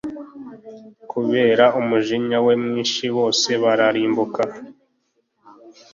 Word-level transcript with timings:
kubera 1.11 1.65
umujinya 1.79 2.37
we 2.45 2.53
mwinshi, 2.63 3.03
bose 3.17 3.49
bararimbuka, 3.63 4.41